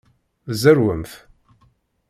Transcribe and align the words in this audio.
Zerwemt! 0.61 1.11